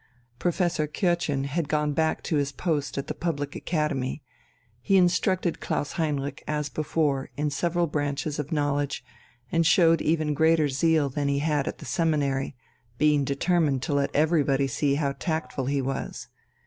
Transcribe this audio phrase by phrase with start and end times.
[0.39, 4.23] Professor Kürtchen had gone back to his post at the public academy,
[4.81, 9.05] he instructed Klaus Heinrich as before in several branches of knowledge,
[9.51, 12.55] and showed even greater zeal than he had at the seminary,
[12.97, 16.29] being determined to let everybody see how tactful he was.